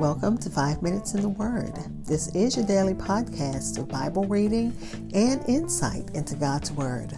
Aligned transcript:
Welcome 0.00 0.38
to 0.38 0.48
Five 0.48 0.80
Minutes 0.80 1.12
in 1.12 1.20
the 1.20 1.28
Word. 1.28 1.74
This 2.06 2.34
is 2.34 2.56
your 2.56 2.64
daily 2.64 2.94
podcast 2.94 3.76
of 3.78 3.88
Bible 3.88 4.24
reading 4.24 4.74
and 5.12 5.46
insight 5.46 6.08
into 6.14 6.34
God's 6.34 6.72
Word. 6.72 7.12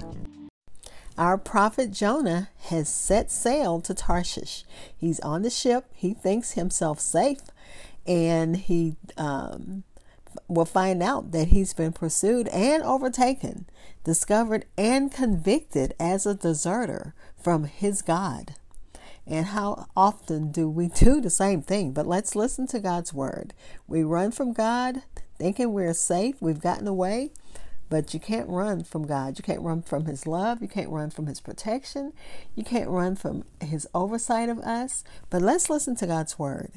Our 1.16 1.38
prophet 1.38 1.92
Jonah 1.92 2.50
has 2.64 2.88
set 2.88 3.30
sail 3.30 3.80
to 3.82 3.94
Tarshish. 3.94 4.64
He's 4.96 5.20
on 5.20 5.42
the 5.42 5.50
ship. 5.50 5.86
He 5.94 6.14
thinks 6.14 6.52
himself 6.52 6.98
safe, 6.98 7.42
and 8.04 8.56
he 8.56 8.96
um, 9.16 9.84
will 10.48 10.64
find 10.64 11.00
out 11.00 11.30
that 11.30 11.48
he's 11.48 11.72
been 11.72 11.92
pursued 11.92 12.48
and 12.48 12.82
overtaken, 12.82 13.66
discovered 14.02 14.64
and 14.76 15.12
convicted 15.12 15.94
as 16.00 16.26
a 16.26 16.34
deserter 16.34 17.14
from 17.40 17.64
his 17.64 18.02
God. 18.02 18.54
And 19.26 19.46
how 19.46 19.86
often 19.96 20.50
do 20.50 20.68
we 20.68 20.88
do 20.94 21.20
the 21.20 21.30
same 21.30 21.62
thing? 21.62 21.92
But 21.92 22.06
let's 22.06 22.36
listen 22.36 22.66
to 22.68 22.80
God's 22.80 23.12
word. 23.12 23.54
We 23.86 24.02
run 24.02 24.32
from 24.32 24.52
God 24.52 25.02
thinking 25.38 25.72
we're 25.72 25.94
safe, 25.94 26.36
we've 26.40 26.60
gotten 26.60 26.86
away, 26.86 27.32
but 27.88 28.14
you 28.14 28.20
can't 28.20 28.48
run 28.48 28.84
from 28.84 29.06
God. 29.06 29.38
You 29.38 29.42
can't 29.42 29.60
run 29.60 29.82
from 29.82 30.06
His 30.06 30.26
love. 30.26 30.62
You 30.62 30.68
can't 30.68 30.88
run 30.88 31.10
from 31.10 31.26
His 31.26 31.40
protection. 31.40 32.14
You 32.54 32.64
can't 32.64 32.88
run 32.88 33.16
from 33.16 33.44
His 33.60 33.86
oversight 33.92 34.48
of 34.48 34.60
us. 34.60 35.04
But 35.28 35.42
let's 35.42 35.68
listen 35.68 35.94
to 35.96 36.06
God's 36.06 36.38
word. 36.38 36.72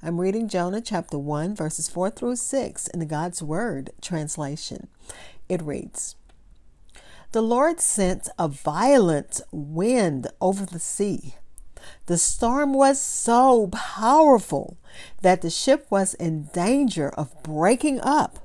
I'm 0.00 0.20
reading 0.20 0.48
Jonah 0.48 0.80
chapter 0.80 1.18
1, 1.18 1.56
verses 1.56 1.88
4 1.88 2.10
through 2.10 2.36
6 2.36 2.86
in 2.88 3.00
the 3.00 3.06
God's 3.06 3.42
Word 3.42 3.90
translation. 4.00 4.86
It 5.48 5.62
reads 5.62 6.14
The 7.32 7.42
Lord 7.42 7.80
sent 7.80 8.28
a 8.38 8.46
violent 8.46 9.40
wind 9.50 10.28
over 10.40 10.64
the 10.64 10.78
sea 10.78 11.34
the 12.06 12.18
storm 12.18 12.74
was 12.74 13.00
so 13.00 13.68
powerful 13.68 14.76
that 15.22 15.42
the 15.42 15.50
ship 15.50 15.86
was 15.90 16.14
in 16.14 16.48
danger 16.52 17.08
of 17.10 17.42
breaking 17.42 18.00
up. 18.00 18.38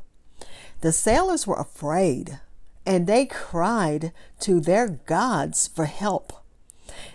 The 0.82 0.92
sailors 0.92 1.48
were 1.48 1.56
afraid 1.56 2.40
and 2.86 3.06
they 3.06 3.26
cried 3.26 4.14
to 4.40 4.62
their 4.62 4.88
gods 4.88 5.68
for 5.68 5.86
help. 5.86 6.34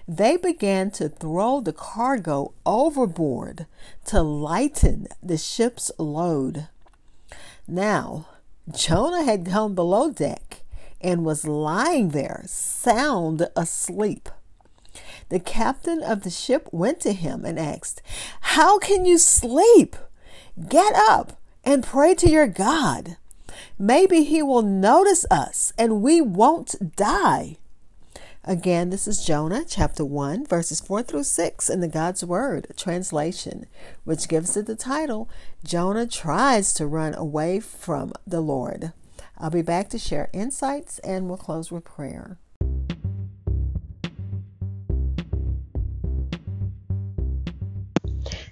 They 0.06 0.36
began 0.36 0.90
to 0.92 1.08
throw 1.08 1.60
the 1.60 1.72
cargo 1.72 2.52
overboard 2.66 3.66
to 4.06 4.20
lighten 4.20 5.08
the 5.22 5.38
ship's 5.38 5.90
load. 5.98 6.68
Now, 7.66 8.26
Jonah 8.70 9.24
had 9.24 9.46
gone 9.46 9.74
below 9.74 10.10
deck 10.10 10.62
and 11.00 11.24
was 11.24 11.46
lying 11.46 12.10
there, 12.10 12.42
sound 12.46 13.48
asleep. 13.56 14.28
The 15.32 15.40
captain 15.40 16.02
of 16.02 16.24
the 16.24 16.30
ship 16.30 16.68
went 16.72 17.00
to 17.00 17.14
him 17.14 17.46
and 17.46 17.58
asked, 17.58 18.02
How 18.52 18.78
can 18.78 19.06
you 19.06 19.16
sleep? 19.16 19.96
Get 20.68 20.92
up 20.94 21.40
and 21.64 21.82
pray 21.82 22.14
to 22.16 22.28
your 22.28 22.46
God. 22.46 23.16
Maybe 23.78 24.24
he 24.24 24.42
will 24.42 24.60
notice 24.60 25.24
us 25.30 25.72
and 25.78 26.02
we 26.02 26.20
won't 26.20 26.94
die. 26.96 27.56
Again, 28.44 28.90
this 28.90 29.08
is 29.08 29.24
Jonah 29.24 29.64
chapter 29.66 30.04
1, 30.04 30.44
verses 30.44 30.80
4 30.80 31.02
through 31.02 31.24
6 31.24 31.70
in 31.70 31.80
the 31.80 31.88
God's 31.88 32.22
Word 32.22 32.66
translation, 32.76 33.64
which 34.04 34.28
gives 34.28 34.54
it 34.54 34.66
the 34.66 34.76
title 34.76 35.30
Jonah 35.64 36.06
Tries 36.06 36.74
to 36.74 36.86
Run 36.86 37.14
Away 37.14 37.58
from 37.58 38.12
the 38.26 38.42
Lord. 38.42 38.92
I'll 39.38 39.48
be 39.48 39.62
back 39.62 39.88
to 39.88 39.98
share 39.98 40.28
insights 40.34 40.98
and 40.98 41.26
we'll 41.26 41.38
close 41.38 41.72
with 41.72 41.86
prayer. 41.86 42.36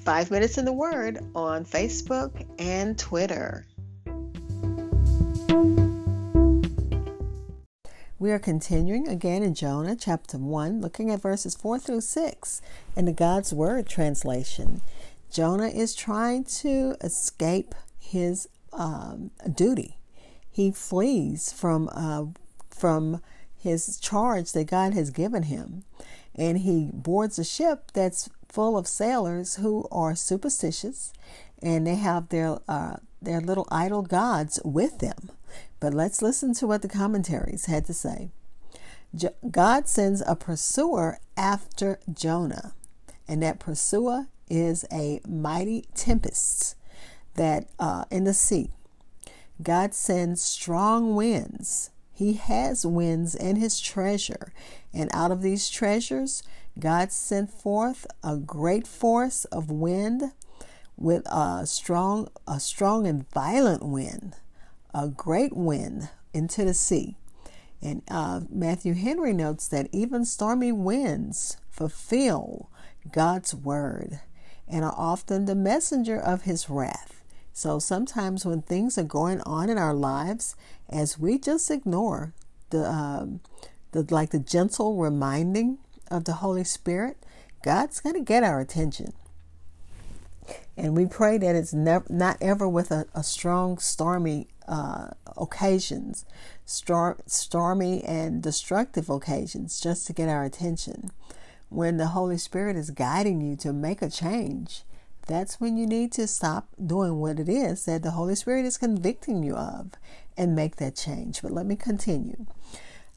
Five 0.00 0.30
Minutes 0.30 0.56
in 0.56 0.64
the 0.64 0.72
Word 0.72 1.18
on 1.34 1.66
Facebook 1.66 2.46
and 2.58 2.98
Twitter. 2.98 3.66
We 8.18 8.30
are 8.30 8.38
continuing 8.38 9.08
again 9.08 9.42
in 9.42 9.54
Jonah 9.54 9.94
chapter 9.94 10.38
1, 10.38 10.80
looking 10.80 11.10
at 11.10 11.20
verses 11.20 11.54
4 11.54 11.78
through 11.78 12.00
6 12.00 12.62
in 12.96 13.04
the 13.04 13.12
God's 13.12 13.52
Word 13.52 13.86
translation. 13.86 14.80
Jonah 15.30 15.68
is 15.68 15.94
trying 15.94 16.44
to 16.44 16.96
escape 17.02 17.74
his 17.98 18.48
um, 18.72 19.30
duty. 19.54 19.98
He 20.50 20.70
flees 20.70 21.52
from, 21.52 21.90
uh, 21.92 22.24
from 22.70 23.20
his 23.54 23.98
charge 24.00 24.52
that 24.52 24.64
God 24.64 24.94
has 24.94 25.10
given 25.10 25.44
him, 25.44 25.84
and 26.34 26.58
he 26.58 26.88
boards 26.90 27.38
a 27.38 27.44
ship 27.44 27.92
that's 27.92 28.30
full 28.50 28.76
of 28.76 28.86
sailors 28.86 29.56
who 29.56 29.86
are 29.90 30.14
superstitious 30.14 31.12
and 31.62 31.86
they 31.86 31.94
have 31.94 32.28
their 32.28 32.58
uh, 32.68 32.96
their 33.22 33.40
little 33.40 33.66
idol 33.70 34.02
gods 34.02 34.58
with 34.64 34.98
them. 34.98 35.30
But 35.78 35.94
let's 35.94 36.22
listen 36.22 36.54
to 36.54 36.66
what 36.66 36.82
the 36.82 36.88
commentaries 36.88 37.66
had 37.66 37.84
to 37.86 37.94
say. 37.94 38.30
God 39.50 39.88
sends 39.88 40.22
a 40.26 40.36
pursuer 40.36 41.18
after 41.36 41.98
Jonah, 42.12 42.74
and 43.26 43.42
that 43.42 43.58
pursuer 43.58 44.28
is 44.48 44.84
a 44.92 45.20
mighty 45.26 45.84
tempest 45.94 46.76
that 47.34 47.68
uh, 47.78 48.04
in 48.10 48.24
the 48.24 48.34
sea. 48.34 48.70
God 49.62 49.94
sends 49.94 50.42
strong 50.42 51.14
winds. 51.14 51.90
He 52.12 52.34
has 52.34 52.86
winds 52.86 53.34
in 53.34 53.56
his 53.56 53.80
treasure, 53.80 54.52
and 54.92 55.10
out 55.12 55.30
of 55.30 55.42
these 55.42 55.68
treasures, 55.68 56.42
God 56.78 57.12
sent 57.12 57.50
forth 57.50 58.06
a 58.22 58.36
great 58.36 58.86
force 58.86 59.44
of 59.46 59.70
wind 59.70 60.32
with 60.96 61.26
a 61.26 61.66
strong, 61.66 62.28
a 62.46 62.60
strong 62.60 63.06
and 63.06 63.28
violent 63.30 63.84
wind, 63.84 64.36
a 64.94 65.08
great 65.08 65.56
wind 65.56 66.10
into 66.32 66.64
the 66.64 66.74
sea. 66.74 67.16
And 67.82 68.02
uh, 68.10 68.42
Matthew 68.50 68.94
Henry 68.94 69.32
notes 69.32 69.66
that 69.68 69.88
even 69.92 70.24
stormy 70.24 70.72
winds 70.72 71.56
fulfill 71.70 72.70
God's 73.10 73.54
word 73.54 74.20
and 74.68 74.84
are 74.84 74.94
often 74.96 75.46
the 75.46 75.54
messenger 75.54 76.18
of 76.18 76.42
his 76.42 76.68
wrath. 76.68 77.22
So 77.52 77.78
sometimes 77.78 78.46
when 78.46 78.62
things 78.62 78.96
are 78.98 79.02
going 79.04 79.40
on 79.42 79.68
in 79.68 79.78
our 79.78 79.94
lives, 79.94 80.54
as 80.88 81.18
we 81.18 81.38
just 81.38 81.70
ignore 81.70 82.32
the, 82.70 82.88
um, 82.88 83.40
the 83.92 84.06
like 84.10 84.30
the 84.30 84.38
gentle 84.38 84.96
reminding 84.96 85.78
of 86.10 86.24
the 86.24 86.34
Holy 86.34 86.64
Spirit, 86.64 87.16
God's 87.62 88.00
going 88.00 88.14
to 88.14 88.20
get 88.20 88.42
our 88.42 88.60
attention. 88.60 89.12
And 90.76 90.96
we 90.96 91.06
pray 91.06 91.38
that 91.38 91.54
it's 91.54 91.72
never, 91.72 92.06
not 92.08 92.38
ever 92.40 92.68
with 92.68 92.90
a, 92.90 93.06
a 93.14 93.22
strong, 93.22 93.78
stormy 93.78 94.48
uh, 94.66 95.08
occasions, 95.36 96.24
stor- 96.64 97.18
stormy 97.26 98.02
and 98.04 98.42
destructive 98.42 99.10
occasions, 99.10 99.80
just 99.80 100.06
to 100.06 100.12
get 100.12 100.28
our 100.28 100.44
attention. 100.44 101.10
When 101.68 101.98
the 101.98 102.08
Holy 102.08 102.38
Spirit 102.38 102.76
is 102.76 102.90
guiding 102.90 103.40
you 103.40 103.56
to 103.56 103.72
make 103.72 104.02
a 104.02 104.10
change, 104.10 104.82
that's 105.26 105.60
when 105.60 105.76
you 105.76 105.86
need 105.86 106.10
to 106.12 106.26
stop 106.26 106.68
doing 106.84 107.20
what 107.20 107.38
it 107.38 107.48
is 107.48 107.84
that 107.84 108.02
the 108.02 108.12
Holy 108.12 108.34
Spirit 108.34 108.64
is 108.64 108.76
convicting 108.76 109.42
you 109.42 109.54
of 109.54 109.92
and 110.36 110.56
make 110.56 110.76
that 110.76 110.96
change. 110.96 111.42
But 111.42 111.52
let 111.52 111.66
me 111.66 111.76
continue. 111.76 112.46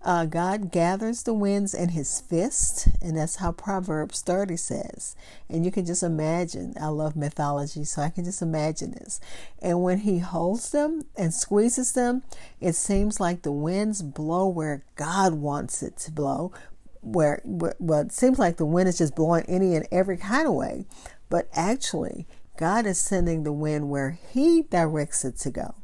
Uh, 0.03 0.25
God 0.25 0.69
gathers 0.69 1.23
the 1.23 1.33
winds 1.33 1.73
in 1.73 1.89
his 1.89 2.19
fist, 2.19 2.89
and 3.01 3.15
that's 3.15 3.38
how 3.38 3.53
Proverbs 3.53 4.21
30 4.21 4.57
says. 4.57 5.15
And 5.47 5.63
you 5.63 5.71
can 5.71 5.85
just 5.85 6.03
imagine, 6.03 6.73
I 6.79 6.88
love 6.88 7.15
mythology, 7.15 7.85
so 7.85 8.01
I 8.01 8.09
can 8.09 8.25
just 8.25 8.41
imagine 8.41 8.91
this. 8.91 9.21
And 9.61 9.81
when 9.81 10.00
he 10.00 10.19
holds 10.19 10.71
them 10.71 11.03
and 11.15 11.33
squeezes 11.33 11.94
them, 11.94 12.23
it 12.59 12.73
seems 12.73 13.21
like 13.21 13.44
the 13.44 13.51
winds 13.53 14.01
blow 14.01 14.45
where 14.45 14.83
God 14.97 15.35
wants 15.35 15.81
it 15.81 15.95
to 16.00 16.11
blow. 16.11 16.51
Where, 17.00 17.41
where 17.45 17.75
well, 17.79 18.01
it 18.01 18.11
seems 18.11 18.38
like 18.38 18.57
the 18.57 18.65
wind 18.65 18.89
is 18.89 18.97
just 18.97 19.15
blowing 19.15 19.45
any 19.47 19.73
and 19.73 19.88
every 19.89 20.17
kind 20.17 20.47
of 20.47 20.53
way, 20.53 20.85
but 21.29 21.47
actually, 21.53 22.27
God 22.57 22.85
is 22.85 22.97
sending 22.97 23.44
the 23.44 23.53
wind 23.53 23.89
where 23.89 24.17
He 24.31 24.63
directs 24.63 25.23
it 25.23 25.38
to 25.39 25.50
go. 25.50 25.75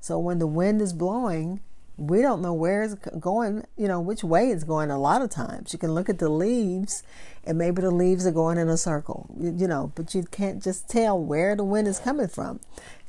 So 0.00 0.18
when 0.18 0.38
the 0.38 0.46
wind 0.46 0.80
is 0.80 0.92
blowing, 0.92 1.60
we 1.98 2.20
don't 2.20 2.42
know 2.42 2.52
where 2.52 2.82
it's 2.82 2.94
going, 3.18 3.64
you 3.76 3.88
know, 3.88 4.00
which 4.00 4.22
way 4.22 4.50
it's 4.50 4.64
going 4.64 4.90
a 4.90 4.98
lot 4.98 5.22
of 5.22 5.30
times. 5.30 5.72
You 5.72 5.78
can 5.78 5.92
look 5.92 6.08
at 6.08 6.18
the 6.18 6.28
leaves 6.28 7.02
and 7.44 7.56
maybe 7.56 7.80
the 7.80 7.90
leaves 7.90 8.26
are 8.26 8.32
going 8.32 8.58
in 8.58 8.68
a 8.68 8.76
circle, 8.76 9.34
you 9.40 9.66
know, 9.66 9.92
but 9.94 10.14
you 10.14 10.24
can't 10.24 10.62
just 10.62 10.88
tell 10.88 11.18
where 11.18 11.56
the 11.56 11.64
wind 11.64 11.88
is 11.88 11.98
coming 11.98 12.28
from. 12.28 12.60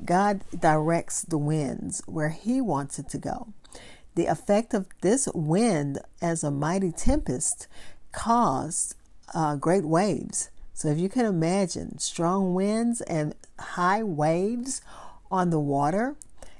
God 0.05 0.41
directs 0.57 1.23
the 1.23 1.37
winds 1.37 2.01
where 2.05 2.29
He 2.29 2.61
wants 2.61 2.97
it 2.97 3.09
to 3.09 3.17
go. 3.17 3.47
The 4.15 4.27
effect 4.27 4.73
of 4.73 4.87
this 5.01 5.27
wind 5.33 5.99
as 6.21 6.43
a 6.43 6.51
mighty 6.51 6.91
tempest 6.91 7.67
caused 8.11 8.95
uh, 9.33 9.55
great 9.57 9.83
waves. 9.83 10.49
So 10.73 10.87
if 10.89 10.97
you 10.97 11.09
can 11.09 11.25
imagine 11.25 11.97
strong 11.97 12.53
winds 12.53 13.01
and 13.01 13.35
high 13.59 14.03
waves 14.03 14.81
on 15.29 15.49
the 15.49 15.59
water, 15.59 16.15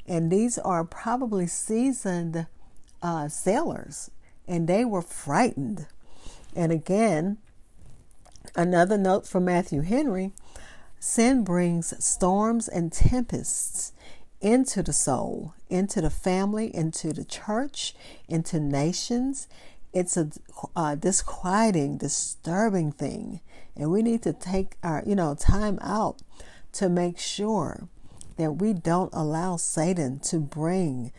and 0.08 0.32
these 0.32 0.58
are 0.58 0.84
probably 0.84 1.48
seasoned 1.48 2.48
uh, 3.02 3.28
sailors, 3.28 4.10
and 4.48 4.68
they 4.68 4.86
were 4.86 5.02
frightened. 5.02 5.88
And 6.56 6.72
again, 6.72 7.38
another 8.56 8.98
note 8.98 9.28
from 9.28 9.46
Matthew 9.46 9.82
Henry 9.82 10.32
sin 11.00 11.44
brings 11.44 11.94
storms 12.04 12.68
and 12.68 12.92
tempests 12.92 13.92
into 14.42 14.82
the 14.84 14.94
soul, 14.94 15.54
into 15.70 16.02
the 16.02 16.10
family, 16.10 16.74
into 16.74 17.14
the 17.14 17.26
church, 17.26 17.96
into 18.28 18.60
nations. 18.60 19.48
It's 19.94 20.16
a 20.16 20.30
uh, 20.76 20.96
disquieting, 20.96 21.98
disturbing 21.98 22.92
thing. 22.92 23.42
And 23.76 23.92
we 23.92 24.02
need 24.02 24.24
to 24.24 24.34
take 24.34 24.76
our, 24.84 25.04
you 25.06 25.16
know, 25.16 25.36
time 25.36 25.80
out 25.82 26.22
to 26.74 26.90
make 26.90 27.20
sure 27.20 27.88
that 28.38 28.54
we 28.54 28.74
don't 28.74 29.14
allow 29.14 29.58
Satan 29.58 30.20
to 30.20 30.40
bring 30.40 31.12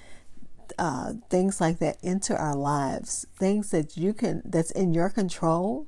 uh, 0.79 1.15
things 1.29 1.61
like 1.61 1.79
that 1.79 1.99
into 2.03 2.37
our 2.37 2.55
lives, 2.55 3.27
things 3.37 3.71
that 3.71 3.97
you 3.97 4.13
can, 4.13 4.43
that's 4.45 4.71
in 4.71 4.95
your 4.95 5.11
control. 5.11 5.87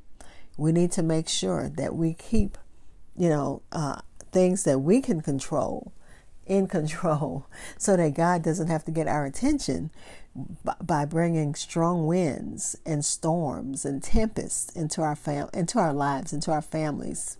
We 0.57 0.73
need 0.73 0.93
to 0.93 1.03
make 1.03 1.29
sure 1.29 1.69
that 1.69 1.95
we 1.95 2.15
keep, 2.15 2.59
you 3.17 3.29
know, 3.29 3.63
uh, 3.73 4.01
things 4.33 4.65
that 4.65 4.81
we 4.81 5.01
can 5.01 5.21
control 5.21 5.93
in 6.47 6.67
control 6.67 7.47
so 7.79 7.97
that 7.97 8.15
God 8.15 8.43
doesn't 8.43 8.69
have 8.69 8.85
to 8.85 8.91
get 8.91 9.07
our 9.07 9.25
attention 9.25 9.91
by 10.83 11.05
bringing 11.05 11.55
strong 11.55 12.07
winds 12.07 12.77
and 12.87 13.05
storms 13.05 13.85
and 13.85 14.03
tempests 14.03 14.75
into 14.77 15.03
our 15.03 15.17
fam- 15.17 15.51
into 15.53 15.79
our 15.79 15.93
lives, 15.93 16.33
into 16.33 16.53
our 16.53 16.63
families. 16.63 17.37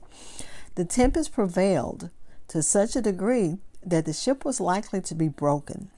The 0.75 0.85
tempest 0.85 1.33
prevailed 1.33 2.11
to 2.49 2.63
such 2.63 2.97
a 2.97 3.03
degree 3.03 3.59
that 3.85 4.05
the 4.05 4.13
ship 4.13 4.45
was 4.45 4.61
likely 4.61 5.01
to 5.01 5.15
be 5.15 5.29
broken. 5.29 5.91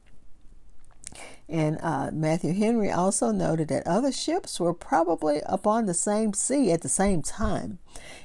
And 1.49 1.79
uh, 1.83 2.11
Matthew 2.13 2.55
Henry 2.55 2.91
also 2.91 3.31
noted 3.31 3.69
that 3.69 3.87
other 3.87 4.13
ships 4.13 4.59
were 4.59 4.73
probably 4.73 5.43
upon 5.45 5.85
the 5.85 5.95
same 5.95 6.33
sea 6.33 6.73
at 6.73 6.81
the 6.81 6.89
same 6.89 7.21
time. 7.21 7.79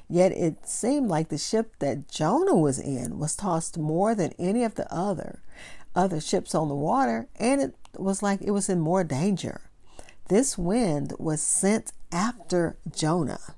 Yet 0.10 0.32
it 0.32 0.68
seemed 0.68 1.10
like 1.10 1.28
the 1.28 1.38
ship 1.38 1.74
that 1.80 2.08
Jonah 2.08 2.56
was 2.56 2.80
in 2.80 3.20
was 3.20 3.36
tossed 3.36 3.78
more 3.78 4.16
than 4.16 4.34
any 4.40 4.64
of 4.64 4.76
the 4.76 4.92
other 4.94 5.42
other 5.98 6.22
ships 6.22 6.54
on 6.54 6.70
the 6.70 6.76
water, 6.76 7.28
and 7.38 7.60
it 7.60 7.76
was 7.98 8.22
like 8.22 8.40
it 8.42 8.52
was 8.52 8.70
in 8.70 8.80
more 8.80 9.04
danger. 9.04 9.62
This 10.30 10.58
wind 10.58 11.14
was 11.18 11.42
sent 11.42 11.92
after 12.12 12.78
Jonah. 12.96 13.56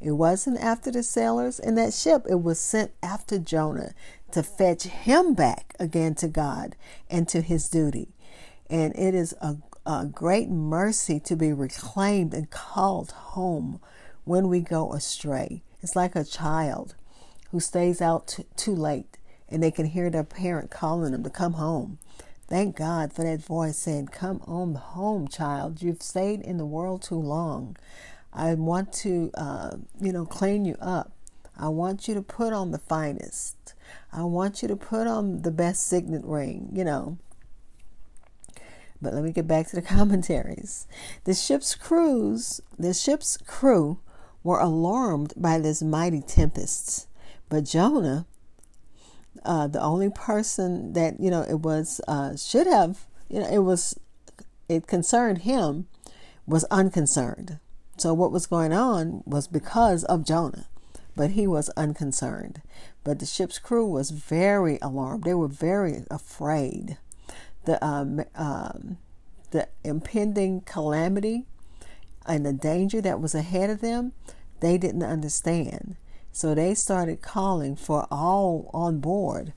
It 0.00 0.12
wasn't 0.12 0.60
after 0.60 0.90
the 0.90 1.02
sailors 1.02 1.58
in 1.58 1.76
that 1.76 1.94
ship, 1.94 2.26
it 2.28 2.42
was 2.42 2.58
sent 2.58 2.92
after 3.02 3.38
Jonah 3.38 3.92
to 4.32 4.42
fetch 4.42 4.84
him 4.84 5.34
back 5.34 5.74
again 5.78 6.14
to 6.16 6.28
God 6.28 6.76
and 7.10 7.28
to 7.28 7.40
his 7.40 7.68
duty. 7.68 8.08
And 8.68 8.94
it 8.96 9.14
is 9.14 9.34
a, 9.40 9.56
a 9.86 10.06
great 10.06 10.48
mercy 10.48 11.18
to 11.20 11.36
be 11.36 11.52
reclaimed 11.52 12.34
and 12.34 12.50
called 12.50 13.12
home 13.12 13.80
when 14.24 14.48
we 14.48 14.60
go 14.60 14.92
astray. 14.92 15.62
It's 15.82 15.96
like 15.96 16.14
a 16.14 16.24
child 16.24 16.94
who 17.50 17.60
stays 17.60 18.02
out 18.02 18.28
t- 18.28 18.44
too 18.56 18.74
late 18.74 19.16
and 19.48 19.62
they 19.62 19.70
can 19.70 19.86
hear 19.86 20.10
their 20.10 20.24
parent 20.24 20.70
calling 20.70 21.12
them 21.12 21.22
to 21.24 21.30
come 21.30 21.54
home. 21.54 21.98
Thank 22.48 22.76
God 22.76 23.12
for 23.12 23.24
that 23.24 23.40
voice 23.40 23.76
saying, 23.76 24.08
Come 24.08 24.40
on 24.46 24.74
home, 24.74 25.28
child. 25.28 25.82
You've 25.82 26.02
stayed 26.02 26.40
in 26.40 26.56
the 26.56 26.66
world 26.66 27.02
too 27.02 27.20
long. 27.20 27.76
I 28.32 28.54
want 28.54 28.92
to, 28.94 29.30
uh, 29.34 29.76
you 30.00 30.12
know, 30.12 30.24
clean 30.24 30.64
you 30.64 30.76
up. 30.80 31.12
I 31.58 31.68
want 31.68 32.08
you 32.08 32.14
to 32.14 32.22
put 32.22 32.52
on 32.52 32.70
the 32.70 32.78
finest. 32.78 33.74
I 34.12 34.24
want 34.24 34.62
you 34.62 34.68
to 34.68 34.76
put 34.76 35.06
on 35.06 35.42
the 35.42 35.50
best 35.50 35.86
signet 35.86 36.24
ring, 36.24 36.70
you 36.72 36.84
know. 36.84 37.18
But 39.00 39.14
let 39.14 39.22
me 39.22 39.32
get 39.32 39.46
back 39.46 39.68
to 39.68 39.76
the 39.76 39.82
commentaries. 39.96 40.86
The 41.24 41.34
ship's 41.34 41.74
crews, 41.74 42.60
the 42.78 42.94
ship's 42.94 43.36
crew 43.36 44.00
were 44.42 44.58
alarmed 44.58 45.34
by 45.36 45.58
this 45.58 45.82
mighty 45.82 46.20
tempest. 46.20 47.06
But 47.48 47.64
Jonah, 47.64 48.26
uh, 49.44 49.66
the 49.68 49.80
only 49.80 50.10
person 50.10 50.92
that, 50.94 51.20
you 51.20 51.30
know, 51.30 51.42
it 51.42 51.60
was, 51.60 52.00
uh, 52.08 52.36
should 52.36 52.66
have, 52.66 53.06
you 53.28 53.40
know, 53.40 53.48
it 53.48 53.58
was, 53.58 53.98
it 54.68 54.86
concerned 54.86 55.38
him, 55.38 55.86
was 56.46 56.64
unconcerned. 56.64 57.58
So 57.98 58.14
what 58.14 58.32
was 58.32 58.46
going 58.46 58.72
on 58.72 59.22
was 59.26 59.48
because 59.48 60.04
of 60.04 60.24
Jonah 60.24 60.66
but 61.18 61.32
he 61.32 61.48
was 61.48 61.68
unconcerned. 61.70 62.62
But 63.02 63.18
the 63.18 63.26
ship's 63.26 63.58
crew 63.58 63.84
was 63.84 64.10
very 64.12 64.78
alarmed. 64.80 65.24
They 65.24 65.34
were 65.34 65.48
very 65.48 66.04
afraid. 66.12 66.96
The 67.64 67.84
um, 67.84 68.24
um, 68.36 68.98
the 69.50 69.68
impending 69.82 70.60
calamity 70.60 71.46
and 72.24 72.46
the 72.46 72.52
danger 72.52 73.00
that 73.00 73.20
was 73.20 73.34
ahead 73.34 73.68
of 73.68 73.80
them, 73.80 74.12
they 74.60 74.78
didn't 74.78 75.02
understand. 75.02 75.96
So 76.30 76.54
they 76.54 76.74
started 76.74 77.20
calling 77.20 77.74
for 77.74 78.06
all 78.12 78.70
on 78.72 79.00
board 79.00 79.52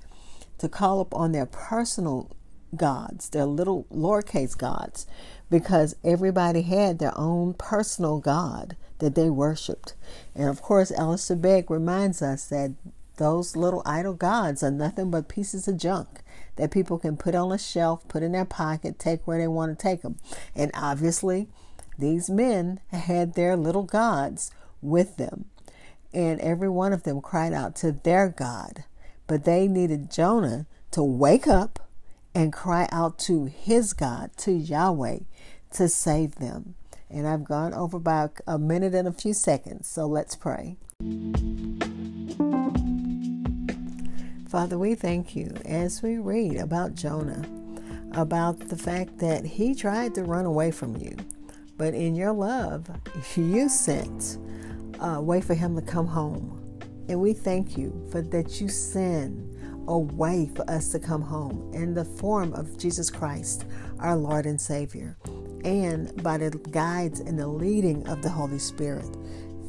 to 0.57 0.67
call 0.67 0.99
upon 0.99 1.31
their 1.31 1.45
personal 1.45 2.31
gods, 2.75 3.29
their 3.29 3.45
little 3.45 3.85
lowercase 3.93 4.57
gods, 4.57 5.05
because 5.51 5.95
everybody 6.03 6.63
had 6.63 6.97
their 6.97 7.15
own 7.15 7.53
personal 7.53 8.19
God 8.19 8.75
that 9.01 9.15
they 9.15 9.29
worshiped. 9.29 9.93
And 10.33 10.47
of 10.47 10.61
course, 10.61 10.91
Alistair 10.91 11.35
Begg 11.35 11.69
reminds 11.69 12.21
us 12.21 12.47
that 12.47 12.71
those 13.17 13.55
little 13.55 13.83
idol 13.85 14.13
gods 14.13 14.63
are 14.63 14.71
nothing 14.71 15.11
but 15.11 15.27
pieces 15.27 15.67
of 15.67 15.77
junk 15.77 16.21
that 16.55 16.71
people 16.71 16.97
can 16.97 17.17
put 17.17 17.35
on 17.35 17.51
a 17.51 17.57
shelf, 17.57 18.07
put 18.07 18.23
in 18.23 18.31
their 18.31 18.45
pocket, 18.45 18.99
take 18.99 19.25
where 19.27 19.37
they 19.37 19.47
want 19.47 19.77
to 19.77 19.81
take 19.81 20.01
them. 20.01 20.17
And 20.55 20.71
obviously, 20.73 21.47
these 21.97 22.29
men 22.29 22.79
had 22.89 23.33
their 23.33 23.55
little 23.55 23.83
gods 23.83 24.51
with 24.81 25.17
them. 25.17 25.45
And 26.13 26.39
every 26.41 26.69
one 26.69 26.93
of 26.93 27.03
them 27.03 27.21
cried 27.21 27.53
out 27.53 27.75
to 27.77 27.91
their 27.91 28.29
God. 28.29 28.83
But 29.27 29.45
they 29.45 29.67
needed 29.67 30.11
Jonah 30.11 30.65
to 30.91 31.03
wake 31.03 31.47
up 31.47 31.79
and 32.35 32.51
cry 32.51 32.87
out 32.91 33.17
to 33.19 33.45
his 33.45 33.93
God, 33.93 34.31
to 34.37 34.51
Yahweh, 34.51 35.19
to 35.73 35.87
save 35.87 36.35
them. 36.35 36.75
And 37.13 37.27
I've 37.27 37.43
gone 37.43 37.73
over 37.73 37.99
by 37.99 38.29
a 38.47 38.57
minute 38.57 38.95
and 38.95 39.07
a 39.07 39.11
few 39.11 39.33
seconds, 39.33 39.87
so 39.87 40.05
let's 40.05 40.35
pray. 40.35 40.77
Father, 44.47 44.77
we 44.77 44.95
thank 44.95 45.35
you 45.35 45.53
as 45.65 46.01
we 46.01 46.17
read 46.17 46.55
about 46.57 46.95
Jonah, 46.95 47.45
about 48.13 48.59
the 48.59 48.77
fact 48.77 49.17
that 49.19 49.45
he 49.45 49.75
tried 49.75 50.15
to 50.15 50.23
run 50.23 50.45
away 50.45 50.71
from 50.71 50.95
you, 50.95 51.15
but 51.77 51.93
in 51.93 52.15
your 52.15 52.31
love, 52.31 52.89
you 53.35 53.67
sent 53.67 54.37
a 55.01 55.21
way 55.21 55.41
for 55.41 55.53
him 55.53 55.75
to 55.75 55.81
come 55.81 56.07
home. 56.07 56.57
And 57.09 57.19
we 57.19 57.33
thank 57.33 57.77
you 57.77 58.07
for 58.09 58.21
that 58.21 58.61
you 58.61 58.69
send 58.69 59.49
a 59.87 59.97
way 59.97 60.49
for 60.55 60.69
us 60.69 60.89
to 60.89 60.99
come 60.99 61.21
home 61.21 61.71
in 61.73 61.93
the 61.93 62.05
form 62.05 62.53
of 62.53 62.77
Jesus 62.77 63.09
Christ, 63.09 63.65
our 63.99 64.15
Lord 64.15 64.45
and 64.45 64.61
Savior 64.61 65.17
and 65.63 66.21
by 66.23 66.37
the 66.37 66.49
guides 66.71 67.19
and 67.19 67.37
the 67.37 67.47
leading 67.47 68.07
of 68.07 68.21
the 68.21 68.29
Holy 68.29 68.59
Spirit. 68.59 69.05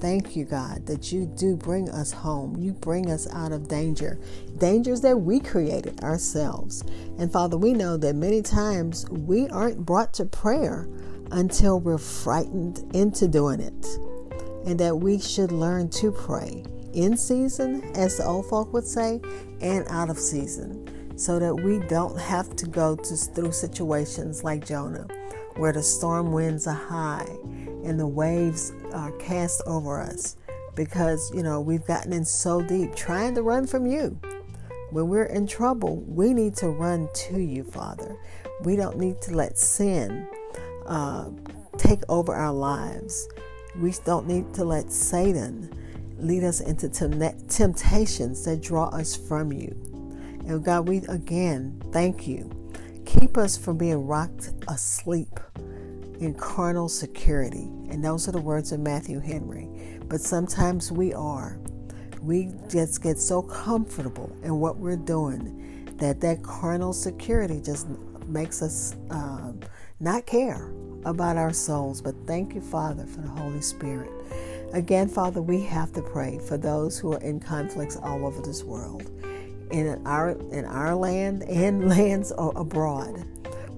Thank 0.02 0.34
you, 0.34 0.44
God, 0.44 0.84
that 0.86 1.12
you 1.12 1.26
do 1.26 1.54
bring 1.54 1.88
us 1.88 2.10
home. 2.10 2.56
You 2.56 2.72
bring 2.72 3.08
us 3.08 3.32
out 3.32 3.52
of 3.52 3.68
danger, 3.68 4.18
dangers 4.58 5.00
that 5.02 5.16
we 5.16 5.38
created 5.38 6.02
ourselves. 6.02 6.82
And 7.18 7.32
Father, 7.32 7.56
we 7.56 7.72
know 7.72 7.96
that 7.98 8.16
many 8.16 8.42
times 8.42 9.08
we 9.10 9.48
aren't 9.50 9.86
brought 9.86 10.12
to 10.14 10.24
prayer 10.24 10.88
until 11.30 11.78
we're 11.78 11.98
frightened 11.98 12.84
into 12.96 13.28
doing 13.28 13.60
it. 13.60 13.86
And 14.66 14.78
that 14.80 14.96
we 14.96 15.20
should 15.20 15.52
learn 15.52 15.88
to 15.90 16.10
pray 16.10 16.64
in 16.92 17.16
season, 17.16 17.84
as 17.94 18.18
the 18.18 18.26
old 18.26 18.46
folk 18.46 18.72
would 18.72 18.86
say, 18.86 19.20
and 19.60 19.86
out 19.88 20.10
of 20.10 20.18
season, 20.18 21.16
so 21.16 21.38
that 21.38 21.54
we 21.54 21.78
don't 21.78 22.18
have 22.18 22.56
to 22.56 22.66
go 22.66 22.96
to, 22.96 23.16
through 23.16 23.52
situations 23.52 24.42
like 24.42 24.66
Jonah 24.66 25.06
where 25.56 25.72
the 25.72 25.82
storm 25.82 26.32
winds 26.32 26.66
are 26.66 26.74
high 26.74 27.28
and 27.84 27.98
the 27.98 28.06
waves 28.06 28.72
are 28.92 29.12
cast 29.12 29.62
over 29.66 30.00
us 30.00 30.36
because, 30.74 31.32
you 31.34 31.42
know, 31.42 31.60
we've 31.60 31.84
gotten 31.84 32.12
in 32.12 32.24
so 32.24 32.62
deep 32.62 32.94
trying 32.94 33.34
to 33.34 33.42
run 33.42 33.66
from 33.66 33.86
you. 33.86 34.18
When 34.90 35.08
we're 35.08 35.24
in 35.24 35.46
trouble, 35.46 35.96
we 36.06 36.34
need 36.34 36.54
to 36.56 36.68
run 36.68 37.08
to 37.14 37.40
you, 37.40 37.64
Father. 37.64 38.16
We 38.62 38.76
don't 38.76 38.98
need 38.98 39.20
to 39.22 39.34
let 39.34 39.58
sin 39.58 40.28
uh, 40.86 41.30
take 41.78 42.00
over 42.08 42.34
our 42.34 42.52
lives. 42.52 43.28
We 43.76 43.94
don't 44.04 44.26
need 44.26 44.52
to 44.54 44.64
let 44.64 44.92
Satan 44.92 45.70
lead 46.18 46.44
us 46.44 46.60
into 46.60 46.88
temptations 46.88 48.44
that 48.44 48.60
draw 48.60 48.88
us 48.88 49.16
from 49.16 49.52
you. 49.52 49.74
And 50.46 50.64
God, 50.64 50.88
we 50.88 50.98
again 51.08 51.82
thank 51.92 52.26
you. 52.26 52.50
Keep 53.20 53.36
us 53.36 53.58
from 53.58 53.76
being 53.76 54.06
rocked 54.06 54.50
asleep 54.68 55.38
in 56.18 56.34
carnal 56.34 56.88
security. 56.88 57.64
And 57.90 58.02
those 58.02 58.26
are 58.26 58.32
the 58.32 58.40
words 58.40 58.72
of 58.72 58.80
Matthew 58.80 59.20
Henry. 59.20 59.68
But 60.08 60.20
sometimes 60.22 60.90
we 60.90 61.12
are. 61.12 61.58
We 62.22 62.52
just 62.68 63.02
get 63.02 63.18
so 63.18 63.42
comfortable 63.42 64.34
in 64.42 64.58
what 64.60 64.78
we're 64.78 64.96
doing 64.96 65.94
that 65.98 66.20
that 66.22 66.42
carnal 66.42 66.94
security 66.94 67.60
just 67.60 67.86
makes 68.26 68.62
us 68.62 68.96
uh, 69.10 69.52
not 70.00 70.24
care 70.24 70.72
about 71.04 71.36
our 71.36 71.52
souls. 71.52 72.00
But 72.00 72.14
thank 72.26 72.54
you, 72.54 72.62
Father, 72.62 73.04
for 73.04 73.20
the 73.20 73.28
Holy 73.28 73.60
Spirit. 73.60 74.10
Again, 74.72 75.06
Father, 75.06 75.42
we 75.42 75.60
have 75.64 75.92
to 75.92 76.02
pray 76.02 76.38
for 76.38 76.56
those 76.56 76.98
who 76.98 77.12
are 77.12 77.20
in 77.20 77.40
conflicts 77.40 77.96
all 77.96 78.24
over 78.24 78.40
this 78.40 78.64
world, 78.64 79.10
in 79.72 80.06
our 80.06 80.30
in 80.52 80.64
our 80.66 80.94
land 80.94 81.42
and 81.44 81.88
lands 81.96 82.32
abroad. 82.38 83.24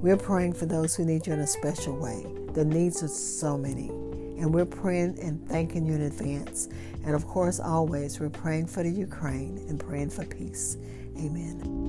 We're 0.02 0.18
praying 0.18 0.52
for 0.52 0.66
those 0.66 0.94
who 0.94 1.04
need 1.04 1.26
you 1.26 1.32
in 1.32 1.40
a 1.40 1.46
special 1.46 1.96
way. 1.96 2.26
The 2.52 2.64
needs 2.64 3.02
are 3.02 3.08
so 3.08 3.56
many. 3.56 3.88
And 3.88 4.52
we're 4.52 4.66
praying 4.66 5.18
and 5.20 5.48
thanking 5.48 5.86
you 5.86 5.94
in 5.94 6.02
advance. 6.02 6.68
And 7.04 7.14
of 7.14 7.26
course, 7.26 7.60
always, 7.60 8.20
we're 8.20 8.28
praying 8.28 8.66
for 8.66 8.82
the 8.82 8.90
Ukraine 8.90 9.64
and 9.68 9.80
praying 9.80 10.10
for 10.10 10.26
peace. 10.26 10.76
Amen. 11.16 11.84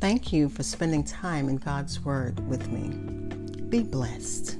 Thank 0.00 0.32
you 0.32 0.48
for 0.48 0.62
spending 0.62 1.04
time 1.04 1.48
in 1.48 1.56
God's 1.56 2.02
Word 2.04 2.40
with 2.48 2.68
me. 2.68 2.88
Be 3.68 3.82
blessed. 3.82 4.59